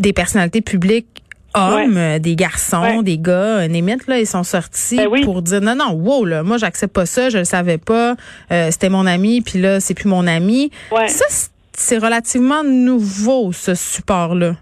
des 0.01 0.13
personnalités 0.13 0.61
publiques 0.63 1.07
hommes, 1.55 1.97
euh, 1.99 2.19
des 2.19 2.35
garçons, 2.35 2.81
Ouais. 2.99 3.03
des 3.03 3.19
gars, 3.19 3.33
euh, 3.61 3.67
limite 3.67 4.07
là, 4.07 4.19
ils 4.19 4.27
sont 4.27 4.43
sortis 4.43 4.97
Ben 4.97 5.09
oui. 5.11 5.23
pour 5.25 5.43
dire 5.43 5.61
non 5.61 5.75
non, 5.75 5.93
wow 5.93 6.25
là, 6.25 6.43
moi 6.43 6.57
j'accepte 6.57 6.95
pas 6.95 7.05
ça, 7.07 7.29
je 7.29 7.39
le 7.39 7.45
savais 7.45 7.77
pas, 7.79 8.17
euh, 8.51 8.71
c'était 8.71 8.89
mon 8.89 9.05
ami 9.07 9.43
puis 9.43 9.61
là 9.61 9.79
c'est 9.81 9.93
plus 9.95 10.09
mon 10.09 10.27
ami. 10.27 10.71
Ouais. 10.91 11.09
Ça 11.09 11.25
c'est- 11.29 11.99
relativement 11.99 12.63
nouveau 12.65 13.53
ce 13.53 13.75
support 13.75 14.35
là. 14.35 14.49
Je 14.49 14.55
pense 14.55 14.62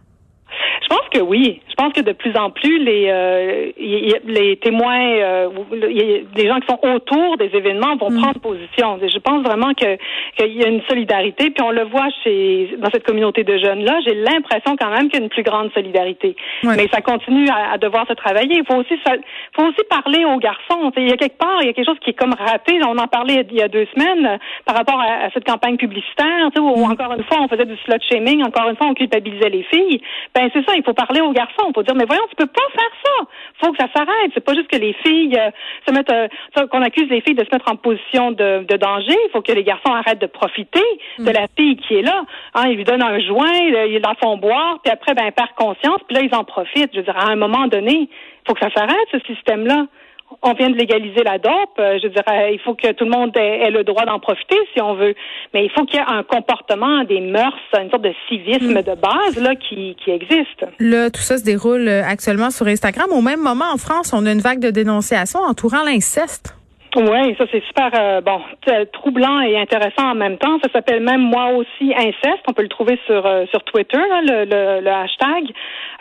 que 1.11 1.19
oui. 1.21 1.61
Je 1.69 1.75
pense 1.75 1.93
que 1.93 2.01
de 2.01 2.13
plus 2.13 2.37
en 2.37 2.51
plus, 2.51 2.79
les, 2.79 3.07
euh, 3.09 3.71
y- 3.79 4.11
y- 4.11 4.21
les 4.27 4.57
témoins, 4.57 5.01
euh, 5.01 5.49
y- 5.73 6.25
les 6.37 6.47
gens 6.49 6.61
qui 6.61 6.67
sont 6.67 6.79
autour 6.95 7.37
des 7.39 7.51
événements 7.55 7.97
vont 7.97 8.11
Mm. 8.11 8.21
prendre 8.21 8.41
position. 8.41 8.99
Je 9.03 9.19
pense 9.19 9.43
vraiment 9.43 9.73
que 9.75 9.97
qu'il 10.37 10.57
y 10.57 10.65
a 10.65 10.69
une 10.69 10.83
solidarité, 10.89 11.51
puis 11.51 11.63
on 11.65 11.71
le 11.71 11.85
voit 11.85 12.09
chez 12.23 12.75
dans 12.79 12.91
cette 12.91 13.05
communauté 13.05 13.45
de 13.45 13.59
jeunes 13.59 13.85
là. 13.85 13.99
J'ai 14.07 14.15
l'impression 14.15 14.77
quand 14.77 14.91
même 14.91 15.09
qu'il 15.09 15.19
y 15.19 15.23
a 15.23 15.25
une 15.25 15.31
plus 15.31 15.43
grande 15.43 15.71
solidarité. 15.73 16.37
Mais 16.77 16.87
ça 16.93 17.01
continue 17.01 17.49
à, 17.49 17.73
à 17.73 17.79
devoir 17.79 18.07
se 18.07 18.13
travailler. 18.15 18.57
Il 18.59 18.65
faut 18.67 18.77
aussi, 18.81 18.95
ça- 19.05 19.17
faut 19.55 19.65
aussi 19.65 19.83
parler 19.89 20.25
aux 20.25 20.39
garçons. 20.39 20.93
Il 20.97 21.09
y 21.09 21.13
a 21.13 21.17
quelque 21.17 21.39
part, 21.39 21.59
il 21.63 21.67
y 21.67 21.71
a 21.71 21.73
quelque 21.73 21.87
chose 21.87 21.99
qui 22.01 22.11
est 22.11 22.19
comme 22.19 22.35
raté. 22.39 22.79
On 22.87 22.97
en 22.99 23.09
parlait 23.09 23.45
il 23.51 23.57
y 23.57 23.63
a 23.63 23.69
deux 23.69 23.87
semaines 23.95 24.27
euh, 24.27 24.37
par 24.67 24.77
rapport 24.77 25.01
à, 25.01 25.27
à 25.27 25.31
cette 25.33 25.45
campagne 25.45 25.77
publicitaire, 25.77 26.51
où 26.59 26.87
Mm. 26.87 26.93
encore 26.93 27.13
une 27.17 27.25
fois 27.25 27.39
on 27.41 27.49
faisait 27.49 27.65
du 27.67 27.77
slut 27.79 28.01
shaming, 28.11 28.43
encore 28.45 28.69
une 28.69 28.77
fois 28.77 28.87
on 28.89 28.95
culpabilisait 28.95 29.49
les 29.51 29.63
filles. 29.65 30.01
Ben 30.35 30.49
c'est 30.53 30.65
ça, 30.67 30.73
il 30.77 30.83
faut 30.85 30.93
parler 31.01 31.21
aux 31.21 31.33
garçons. 31.33 31.67
Il 31.69 31.73
faut 31.75 31.83
dire 31.83 31.95
mais 31.95 32.05
voyons, 32.05 32.23
tu 32.29 32.37
peux 32.37 32.47
pas 32.47 32.69
faire 32.73 32.93
ça. 33.05 33.25
Faut 33.61 33.73
que 33.73 33.79
ça 33.79 33.89
s'arrête. 33.95 34.31
C'est 34.35 34.45
pas 34.45 34.55
juste 34.55 34.69
que 34.69 34.77
les 34.77 34.93
filles 35.05 35.37
euh, 35.39 35.51
se 35.87 35.93
mettent, 35.93 36.11
euh, 36.11 36.67
qu'on 36.69 36.83
accuse 36.83 37.09
les 37.09 37.21
filles 37.21 37.35
de 37.35 37.45
se 37.45 37.51
mettre 37.53 37.71
en 37.71 37.77
position 37.77 38.31
de, 38.33 38.65
de 38.65 38.77
danger. 38.77 39.17
Il 39.27 39.31
faut 39.33 39.43
que 39.43 39.53
les 39.53 39.65
garçons 39.65 39.93
arrêtent 39.93 40.21
de 40.21 40.27
profiter 40.27 40.85
de 41.19 41.31
la 41.31 41.47
fille 41.57 41.77
qui 41.77 41.97
est 41.97 42.03
là. 42.03 42.25
Hein, 42.55 42.69
ils 42.69 42.77
lui 42.77 42.85
donnent 42.85 43.03
un 43.03 43.19
joint, 43.21 43.71
là, 43.71 43.87
ils 43.87 44.01
la 44.01 44.15
font 44.23 44.37
boire, 44.37 44.79
puis 44.83 44.93
après 44.93 45.15
ben 45.15 45.25
elle 45.27 45.33
perd 45.33 45.51
conscience, 45.57 46.01
puis 46.07 46.17
là 46.17 46.23
ils 46.23 46.35
en 46.35 46.45
profitent. 46.45 46.91
Je 46.93 46.99
veux 46.99 47.05
dire, 47.05 47.17
à 47.17 47.31
un 47.31 47.37
moment 47.37 47.67
donné, 47.67 48.09
il 48.09 48.09
faut 48.47 48.55
que 48.55 48.61
ça 48.61 48.73
s'arrête 48.75 49.09
ce 49.13 49.19
système-là. 49.33 49.87
On 50.43 50.53
vient 50.55 50.71
de 50.71 50.77
légaliser 50.77 51.23
la 51.23 51.39
dope. 51.39 51.79
euh, 51.79 51.99
Je 52.03 52.09
dirais, 52.09 52.55
il 52.55 52.61
faut 52.61 52.75
que 52.75 52.93
tout 52.93 53.05
le 53.05 53.11
monde 53.11 53.37
ait, 53.37 53.61
ait 53.67 53.71
le 53.71 53.85
droit 53.85 54.05
d'en 54.05 54.19
profiter 54.21 54.57
si 54.75 54.81
on 54.81 54.95
veut. 54.95 55.15
Mais 55.53 55.65
il 55.65 55.71
faut 55.71 55.85
qu'il 55.85 55.99
y 55.99 56.03
ait 56.03 56.07
un 56.07 56.23
comportement, 56.23 57.05
des 57.05 57.21
mœurs, 57.21 57.53
une 57.79 57.91
sorte 57.91 58.03
de 58.03 58.13
civisme 58.29 58.83
de 58.83 58.95
base 58.95 59.37
là 59.37 59.55
qui, 59.57 59.97
qui 60.03 60.11
existe. 60.11 60.65
Là, 60.79 61.11
tout 61.11 61.21
ça 61.21 61.37
se 61.39 61.45
déroule 61.45 61.89
euh, 61.89 62.03
actuellement 62.05 62.51
sur 62.51 62.67
Instagram. 62.67 63.11
Au 63.13 63.21
même 63.23 63.41
moment, 63.41 63.67
en 63.73 63.77
France, 63.79 64.13
on 64.13 64.25
a 64.27 64.33
une 64.33 64.41
vague 64.41 64.61
de 64.61 64.71
dénonciations 64.71 65.41
entourant 65.41 65.83
l'inceste. 65.85 66.55
Oui, 66.97 67.35
ça 67.39 67.45
c'est 67.53 67.63
super 67.65 67.91
euh, 67.95 68.21
bon, 68.21 68.41
t- 68.67 68.87
troublant 68.93 69.41
et 69.41 69.59
intéressant 69.59 70.11
en 70.11 70.15
même 70.15 70.39
temps. 70.39 70.59
Ça 70.63 70.71
s'appelle 70.73 71.03
même 71.03 71.21
moi 71.23 71.51
aussi 71.53 71.93
inceste. 71.97 72.43
On 72.49 72.53
peut 72.53 72.63
le 72.63 72.69
trouver 72.69 72.99
sur 73.07 73.25
euh, 73.27 73.45
sur 73.51 73.63
Twitter, 73.65 73.97
là, 73.99 74.21
le, 74.23 74.45
le, 74.45 74.81
le 74.81 74.91
hashtag. 74.91 75.45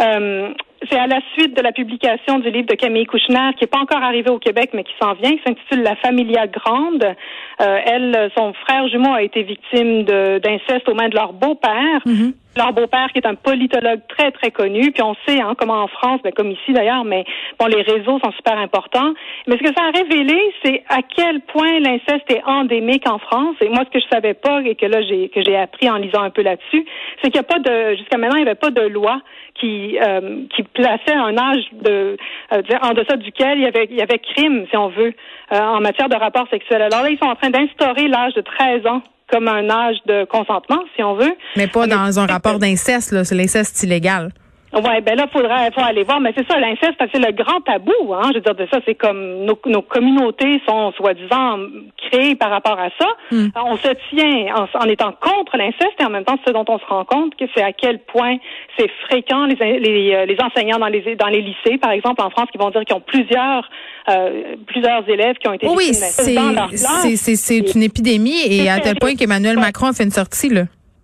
Euh, 0.01 0.53
c'est 0.89 0.97
à 0.97 1.07
la 1.07 1.19
suite 1.33 1.57
de 1.57 1.61
la 1.61 1.73
publication 1.73 2.39
du 2.39 2.49
livre 2.51 2.67
de 2.67 2.75
Camille 2.75 3.05
Kouchner, 3.05 3.51
qui 3.57 3.63
n'est 3.65 3.67
pas 3.67 3.79
encore 3.79 4.01
arrivé 4.01 4.29
au 4.29 4.39
Québec, 4.39 4.69
mais 4.73 4.85
qui 4.85 4.93
s'en 5.01 5.13
vient, 5.13 5.31
qui 5.31 5.41
s'intitule 5.45 5.83
La 5.83 5.97
Familia 5.97 6.47
Grande. 6.47 7.03
Euh, 7.03 7.79
elle, 7.85 8.31
son 8.37 8.53
frère 8.53 8.87
jumeau 8.87 9.13
a 9.13 9.21
été 9.21 9.43
victime 9.43 10.03
d'inceste 10.03 10.87
aux 10.87 10.93
mains 10.95 11.09
de 11.09 11.15
leur 11.15 11.33
beau-père. 11.33 11.99
Mm-hmm 12.05 12.33
leur 12.57 12.73
beau-père 12.73 13.07
qui 13.13 13.19
est 13.19 13.27
un 13.27 13.35
politologue 13.35 14.01
très 14.09 14.31
très 14.31 14.51
connu, 14.51 14.91
puis 14.91 15.01
on 15.01 15.15
sait 15.25 15.39
hein, 15.39 15.53
comment 15.57 15.81
en 15.83 15.87
France, 15.87 16.19
ben, 16.23 16.33
comme 16.33 16.51
ici 16.51 16.73
d'ailleurs, 16.73 17.05
mais 17.05 17.23
bon 17.59 17.67
les 17.67 17.81
réseaux 17.81 18.19
sont 18.19 18.31
super 18.33 18.57
importants. 18.57 19.13
Mais 19.47 19.57
ce 19.57 19.63
que 19.63 19.73
ça 19.73 19.83
a 19.83 19.91
révélé, 19.91 20.37
c'est 20.63 20.83
à 20.89 20.99
quel 21.01 21.41
point 21.41 21.79
l'inceste 21.79 22.29
est 22.29 22.43
endémique 22.45 23.07
en 23.07 23.19
France. 23.19 23.55
Et 23.61 23.69
moi, 23.69 23.83
ce 23.85 23.97
que 23.97 24.03
je 24.03 24.09
savais 24.11 24.33
pas 24.33 24.61
et 24.63 24.75
que 24.75 24.85
là 24.85 25.01
j'ai 25.01 25.29
que 25.29 25.41
j'ai 25.43 25.55
appris 25.55 25.89
en 25.89 25.97
lisant 25.97 26.21
un 26.21 26.29
peu 26.29 26.41
là-dessus, 26.41 26.85
c'est 27.21 27.31
qu'il 27.31 27.39
n'y 27.39 27.39
a 27.39 27.43
pas 27.43 27.59
de 27.59 27.95
jusqu'à 27.95 28.17
maintenant 28.17 28.37
il 28.37 28.43
n'y 28.43 28.49
avait 28.49 28.55
pas 28.55 28.71
de 28.71 28.81
loi 28.81 29.21
qui 29.55 29.97
euh, 29.99 30.43
qui 30.55 30.63
plaçait 30.63 31.15
un 31.15 31.37
âge 31.37 31.63
de 31.73 32.17
euh, 32.53 32.61
en 32.81 32.93
deçà 32.93 33.17
duquel 33.17 33.57
il 33.57 33.63
y 33.63 33.67
avait 33.67 33.87
il 33.89 33.97
y 33.97 34.01
avait 34.01 34.19
crime 34.19 34.65
si 34.69 34.77
on 34.77 34.89
veut 34.89 35.13
euh, 35.51 35.59
en 35.59 35.81
matière 35.81 36.09
de 36.09 36.15
rapport 36.15 36.47
sexuel. 36.49 36.81
Alors 36.81 37.03
là 37.03 37.09
ils 37.09 37.17
sont 37.17 37.29
en 37.29 37.35
train 37.35 37.49
d'instaurer 37.49 38.07
l'âge 38.07 38.33
de 38.33 38.41
13 38.41 38.85
ans 38.87 39.01
comme 39.31 39.47
un 39.47 39.69
âge 39.69 39.97
de 40.07 40.25
consentement, 40.25 40.83
si 40.95 41.03
on 41.03 41.13
veut. 41.13 41.35
Mais 41.55 41.67
pas 41.67 41.87
dans 41.87 42.19
un 42.19 42.25
rapport 42.25 42.57
d'inceste, 42.59 43.11
là. 43.11 43.23
C'est 43.23 43.35
l'inceste 43.35 43.83
illégal. 43.83 44.31
Ouais, 44.71 45.01
ben 45.01 45.15
là, 45.15 45.25
faudrait 45.31 45.71
faut 45.71 45.81
aller 45.81 46.03
voir, 46.03 46.19
mais 46.19 46.31
c'est 46.37 46.47
ça, 46.47 46.59
l'inceste, 46.59 46.95
c'est 47.11 47.19
le 47.19 47.31
grand 47.31 47.59
tabou, 47.61 48.13
hein. 48.13 48.29
Je 48.29 48.35
veux 48.35 48.41
dire, 48.41 48.53
de 48.53 48.67
ça, 48.71 48.79
c'est 48.85 48.93
comme 48.93 49.45
nos, 49.45 49.59
nos 49.65 49.81
communautés 49.81 50.61
sont 50.67 50.91
soi-disant 50.91 51.57
créées 51.97 52.35
par 52.35 52.51
rapport 52.51 52.79
à 52.79 52.89
ça. 52.99 53.07
Hmm. 53.31 53.47
On 53.55 53.77
se 53.77 53.89
tient 54.09 54.55
en, 54.55 54.85
étant 54.85 55.11
contre 55.19 55.57
l'inceste 55.57 55.99
et 55.99 56.05
en 56.05 56.11
même 56.11 56.23
temps, 56.23 56.37
ce 56.45 56.51
dont 56.51 56.65
on 56.67 56.77
se 56.77 56.85
rend 56.85 57.03
compte, 57.03 57.35
que 57.35 57.45
c'est 57.55 57.63
à 57.63 57.73
quel 57.73 57.99
point 57.99 58.37
c'est 58.77 58.89
fréquent 59.07 59.45
les, 59.45 59.55
les, 59.79 60.13
euh, 60.13 60.25
les, 60.25 60.37
enseignants 60.39 60.77
dans 60.77 60.87
les 60.87 61.15
dans 61.15 61.27
les 61.27 61.41
lycées, 61.41 61.79
par 61.79 61.91
exemple 61.91 62.21
en 62.21 62.29
France, 62.29 62.47
qui 62.51 62.59
vont 62.59 62.69
dire 62.69 62.83
qu'ils 62.85 62.95
ont 62.95 63.01
plusieurs 63.01 63.67
euh, 64.09 64.55
plusieurs 64.67 65.07
élèves 65.09 65.37
qui 65.37 65.47
ont 65.47 65.53
été 65.53 65.67
oui, 65.67 65.93
c'est 65.93 67.35
c'est 67.35 67.75
une 67.75 67.83
épidémie 67.83 68.41
et 68.47 68.69
à 68.69 68.79
tel 68.79 68.95
point 68.95 69.15
qu'Emmanuel 69.15 69.57
Macron 69.57 69.87
a 69.87 69.93
fait 69.93 70.03
une 70.03 70.11
sortie 70.11 70.49
là. 70.49 70.63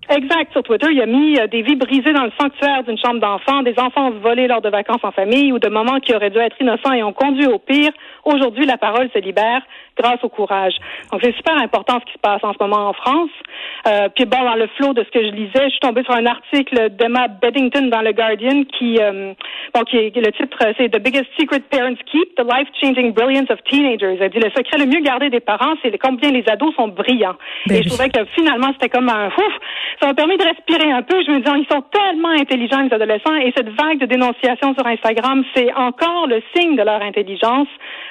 Exact. 0.10 0.52
Sur 0.52 0.64
Twitter, 0.64 0.88
il 0.92 1.02
a 1.02 1.06
mis 1.06 1.40
euh, 1.40 1.48
des 1.48 1.62
vies 1.62 1.76
brisées 1.76 2.14
dans 2.14 2.26
le 2.26 2.32
sanctuaire 2.40 2.84
d'une 2.84 2.98
chambre 2.98 3.20
d'enfant, 3.20 3.64
des 3.64 3.78
enfants 3.80 4.12
volés 4.12 4.48
lors 4.48 4.62
de 4.62 4.70
vacances 4.70 5.04
en 5.04 5.12
famille 5.12 5.52
ou 5.52 5.60
de 5.60 5.70
moments 5.70 6.00
qui 6.00 6.14
auraient 6.14 6.30
dû 6.30 6.38
être 6.38 6.56
innocents 6.60 6.94
et 6.94 7.04
ont 7.04 7.14
conduit 7.14 7.48
au 7.48 7.60
pire. 7.60 7.92
Aujourd'hui, 8.24 8.66
la 8.66 8.78
parole 8.78 9.10
se 9.14 9.20
libère 9.20 9.62
grâce 9.98 10.24
au 10.24 10.30
courage. 10.30 10.74
Donc, 11.12 11.22
c'est 11.24 11.36
super 11.36 11.58
important 11.58 12.00
ce 12.00 12.06
qui 12.06 12.14
se 12.14 12.20
passe 12.20 12.44
en 12.44 12.54
ce 12.54 12.58
moment 12.60 12.90
en 12.90 12.94
France. 12.94 13.30
Euh, 13.88 14.10
puis 14.14 14.26
bon, 14.26 14.44
dans 14.44 14.56
le 14.56 14.68
flot 14.78 14.94
de 14.94 15.04
ce 15.04 15.10
que 15.10 15.22
je 15.22 15.32
lisais, 15.32 15.66
je 15.66 15.70
suis 15.70 15.80
tombée 15.80 16.04
sur 16.04 16.14
un 16.14 16.26
article 16.26 16.90
d'Emma 16.92 17.28
Beddington 17.28 17.88
dans 17.88 18.02
le 18.02 18.12
Guardian 18.12 18.64
qui, 18.78 18.98
euh, 19.00 19.34
bon, 19.74 19.82
qui 19.84 19.98
est, 19.98 20.16
le 20.16 20.32
titre, 20.32 20.58
c'est 20.78 20.90
The 20.90 21.02
Biggest 21.02 21.28
Secret 21.40 21.62
Parents 21.70 21.96
Keep: 22.12 22.36
The 22.36 22.44
Life-Changing 22.44 23.14
Brilliance 23.14 23.50
of 23.50 23.64
Teenagers. 23.64 24.18
Elle 24.20 24.32
dit 24.32 24.40
le 24.40 24.52
secret 24.56 24.78
le 24.78 24.86
mieux 24.86 25.02
gardé 25.02 25.30
des 25.30 25.40
parents, 25.40 25.76
c'est 25.82 25.96
combien 25.98 26.32
les 26.32 26.44
ados 26.50 26.74
sont 26.76 26.90
brillants. 26.90 27.38
Ben 27.68 27.78
et 27.78 27.84
je 27.84 27.90
trouvais 27.90 28.10
que 28.10 28.26
finalement, 28.36 28.72
c'était 28.74 28.90
comme 28.90 29.10
un 29.10 29.28
ouf 29.28 29.54
ça 30.00 30.08
m'a 30.08 30.14
permis 30.14 30.38
de 30.38 30.44
respirer 30.44 30.92
un 30.92 31.02
peu. 31.02 31.16
Je 31.26 31.32
me 31.32 31.40
dis, 31.40 31.50
ils 31.62 31.74
sont 31.74 31.84
tellement 31.92 32.30
intelligents, 32.30 32.82
les 32.82 32.94
adolescents, 32.94 33.36
et 33.36 33.54
cette 33.56 33.70
vague 33.70 34.00
de 34.00 34.06
dénonciation 34.06 34.74
sur 34.74 34.86
Instagram, 34.86 35.44
c'est 35.56 35.74
encore 35.74 36.28
le 36.28 36.42
signe 36.56 36.76
de 36.76 36.84
leur 36.84 37.02
intelligence, 37.02 37.68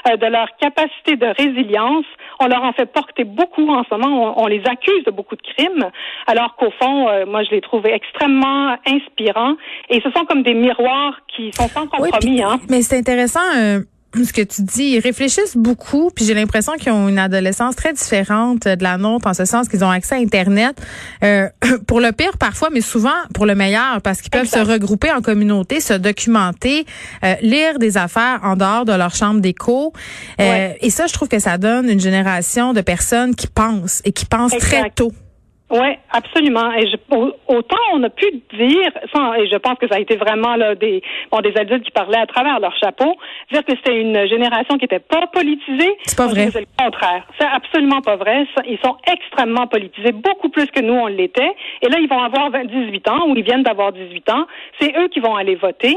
euh, 0.09 0.17
de 0.17 0.26
leur 0.26 0.49
capacité 0.61 1.17
de 1.17 1.26
résilience. 1.26 2.07
On 2.41 2.47
leur 2.47 2.64
en 2.64 2.73
fait 2.73 2.87
porter 2.87 3.25
beaucoup 3.25 3.69
en 3.69 3.85
ce 3.85 3.95
moment. 3.95 4.41
On, 4.43 4.47
les 4.47 4.62
accuse 4.67 5.05
de 5.05 5.11
beaucoup 5.11 5.37
de 5.37 5.43
crimes, 5.43 5.91
alors 6.26 6.57
qu'au 6.57 6.71
fond, 6.81 7.09
euh, 7.09 7.26
moi, 7.26 7.43
je 7.45 7.50
les 7.50 7.61
trouvais 7.61 7.93
extrêmement 7.95 8.76
inspirants. 8.87 9.55
Et 9.88 10.00
ce 10.00 10.11
sont 10.11 10.25
comme 10.25 10.43
des 10.43 10.55
miroirs 10.55 11.21
qui 11.35 11.53
sont 11.53 11.69
sans 11.69 11.87
compromis. 11.87 12.43
hein. 12.43 12.59
Mais 12.69 12.83
c'est 12.83 12.99
intéressant. 12.99 13.41
Euh, 13.57 13.81
ce 14.23 14.33
que 14.33 14.42
tu 14.42 14.62
dis, 14.62 14.94
ils 14.94 15.00
réfléchissent 15.00 15.56
beaucoup, 15.56 16.11
puis 16.14 16.25
j'ai 16.25 16.35
l'impression 16.35 16.75
qu'ils 16.75 16.92
ont 16.92 17.09
une 17.09 17.18
adolescence 17.18 17.75
très 17.75 17.92
différente 17.92 18.68
de 18.68 18.83
la 18.83 18.97
nôtre, 18.97 19.26
en 19.26 19.35
ce 19.35 19.44
sens 19.44 19.68
qu'ils 19.68 19.85
ont 19.85 19.90
accès 19.90 20.14
à 20.14 20.18
Internet, 20.18 20.80
euh, 21.25 21.49
pour 21.87 22.00
le 22.00 22.12
pire 22.12 22.38
parfois, 22.38 22.68
mais 22.71 22.80
souvent 22.80 23.11
pour 23.35 23.47
le 23.47 23.54
meilleur, 23.54 24.00
parce 24.02 24.21
qu'ils 24.21 24.30
peuvent 24.30 24.49
se 24.49 24.59
regrouper 24.59 25.11
en 25.11 25.21
communauté, 25.21 25.80
se 25.80 25.94
documenter, 25.94 26.87
euh, 27.25 27.35
lire 27.42 27.78
des 27.78 27.97
affaires 27.97 28.40
en 28.44 28.56
dehors 28.56 28.85
de 28.85 28.92
leur 28.92 29.14
chambre 29.14 29.40
d'écho. 29.40 29.92
Euh, 30.40 30.71
Et 30.80 30.90
ça, 30.90 31.06
je 31.06 31.12
trouve 31.12 31.28
que 31.28 31.38
ça 31.40 31.59
donne 31.59 31.88
une 31.88 32.00
génération 32.00 32.73
de 32.73 32.80
personnes 32.80 33.35
qui 33.35 33.49
pensent 33.49 34.00
et 34.04 34.12
qui 34.12 34.26
pensent 34.26 34.56
très 34.59 34.90
tôt. 34.90 35.12
Oui, 35.75 35.88
absolument. 36.12 36.73
Et 36.73 36.87
je, 36.87 36.97
autant 37.49 37.76
on 37.95 38.02
a 38.04 38.09
pu 38.11 38.26
dire, 38.57 38.93
sans, 39.12 39.35
et 39.35 39.49
je 39.49 39.57
pense 39.57 39.76
que 39.76 39.88
ça 39.88 39.97
a 39.97 39.99
été 39.99 40.14
vraiment 40.14 40.54
là, 40.54 40.76
des, 40.76 41.02
bon, 41.33 41.40
des 41.40 41.52
adultes 41.57 41.83
qui 41.83 41.90
parlaient 41.90 42.21
à 42.21 42.26
travers 42.26 42.61
leur 42.61 42.73
chapeau, 42.78 43.16
dire 43.50 43.64
que 43.64 43.73
c'était 43.75 44.00
une 44.00 44.28
génération 44.28 44.76
qui 44.76 44.85
n'était 44.85 45.00
pas 45.00 45.26
politisée. 45.33 45.97
C'est 46.04 46.16
pas 46.16 46.28
vrai. 46.28 46.49
C'est 46.52 46.61
le 46.61 46.66
contraire. 46.78 47.26
C'est 47.40 47.49
absolument 47.49 48.02
pas 48.02 48.14
vrai. 48.14 48.47
Ils 48.69 48.78
sont 48.85 48.97
extrêmement 49.12 49.66
politisés, 49.66 50.12
beaucoup 50.12 50.49
plus 50.49 50.66
que 50.66 50.81
nous 50.81 50.95
on 50.95 51.09
l'était. 51.09 51.52
Et 51.83 51.88
là, 51.88 51.99
ils 51.99 52.09
vont 52.09 52.23
avoir 52.23 52.52
18 52.52 53.09
ans 53.09 53.26
ou 53.26 53.37
ils 53.37 53.43
viennent 53.43 53.64
d'avoir 53.64 53.90
18 53.93 54.31
ans. 54.31 54.47
C'est 54.78 54.97
eux 54.97 55.09
qui 55.09 55.19
vont 55.19 55.35
aller 55.35 55.57
voter. 55.57 55.97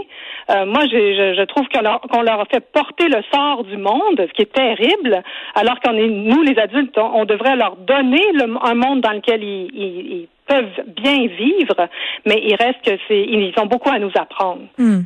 Euh, 0.50 0.65
moi, 0.65 0.86
je, 0.86 1.36
je, 1.38 1.43
trouve 1.43 1.67
qu'on 1.67 1.81
leur, 1.81 2.01
qu'on 2.01 2.24
leur 2.24 2.39
a 2.39 2.46
fait 2.46 2.65
porter 2.72 3.10
le 3.10 3.22
sort 3.31 3.63
du 3.63 3.77
monde, 3.77 4.17
ce 4.17 4.34
qui 4.34 4.41
est 4.41 4.53
terrible, 4.53 5.22
alors 5.53 5.79
qu'on 5.81 5.96
est, 5.98 6.07
nous, 6.07 6.41
les 6.41 6.57
adultes, 6.57 6.98
on, 6.98 7.25
devrait 7.25 7.57
leur 7.57 7.75
donner 7.75 8.24
le, 8.34 8.55
un 8.63 8.74
monde 8.74 9.01
dans 9.01 9.12
lequel 9.12 9.43
ils 9.43 9.66
ils, 9.74 10.27
peuvent 10.47 10.86
bien 10.95 11.27
vivre, 11.27 11.89
mais 12.25 12.41
il 12.41 12.55
reste 12.55 12.81
que 12.86 12.97
c'est 13.09 13.21
ils 13.21 13.53
ont 13.57 13.65
beaucoup 13.65 13.89
à 13.89 14.00
nous 14.00 14.12
apprendre. 14.15 14.62
Hmm. 14.77 15.01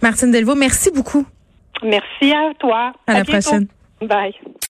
Martine 0.00 0.30
Delvaux, 0.30 0.54
merci 0.54 0.92
beaucoup. 0.92 1.26
Merci 1.82 2.32
à 2.32 2.54
toi. 2.58 2.92
À, 3.08 3.14
la 3.14 3.24
prochaine. 3.24 3.66
Bye. 4.00 4.34